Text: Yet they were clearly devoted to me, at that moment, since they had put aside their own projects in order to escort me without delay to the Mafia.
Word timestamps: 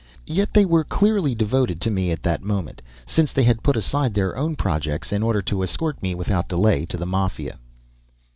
Yet 0.25 0.55
they 0.55 0.65
were 0.65 0.83
clearly 0.83 1.35
devoted 1.35 1.79
to 1.81 1.91
me, 1.91 2.09
at 2.09 2.23
that 2.23 2.41
moment, 2.41 2.81
since 3.05 3.31
they 3.31 3.43
had 3.43 3.61
put 3.61 3.77
aside 3.77 4.15
their 4.15 4.35
own 4.35 4.55
projects 4.55 5.11
in 5.11 5.21
order 5.21 5.43
to 5.43 5.61
escort 5.61 6.01
me 6.01 6.15
without 6.15 6.47
delay 6.49 6.87
to 6.87 6.97
the 6.97 7.05
Mafia. 7.05 7.59